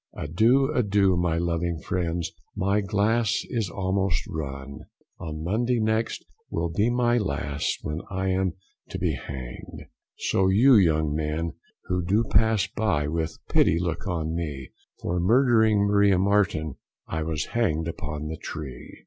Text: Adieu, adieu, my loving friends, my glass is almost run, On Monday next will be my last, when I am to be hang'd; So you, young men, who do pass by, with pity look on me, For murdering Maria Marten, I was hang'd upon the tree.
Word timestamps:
Adieu, 0.15 0.71
adieu, 0.73 1.15
my 1.15 1.37
loving 1.37 1.77
friends, 1.77 2.31
my 2.55 2.81
glass 2.81 3.43
is 3.51 3.69
almost 3.69 4.25
run, 4.27 4.79
On 5.19 5.43
Monday 5.43 5.79
next 5.79 6.25
will 6.49 6.69
be 6.69 6.89
my 6.89 7.19
last, 7.19 7.77
when 7.83 8.01
I 8.09 8.29
am 8.29 8.53
to 8.89 8.97
be 8.97 9.13
hang'd; 9.13 9.83
So 10.17 10.47
you, 10.47 10.73
young 10.73 11.13
men, 11.13 11.53
who 11.85 12.03
do 12.03 12.23
pass 12.23 12.65
by, 12.65 13.07
with 13.09 13.37
pity 13.47 13.77
look 13.79 14.07
on 14.07 14.33
me, 14.33 14.71
For 15.01 15.19
murdering 15.19 15.85
Maria 15.85 16.17
Marten, 16.17 16.77
I 17.05 17.21
was 17.21 17.45
hang'd 17.53 17.87
upon 17.87 18.25
the 18.25 18.37
tree. 18.37 18.97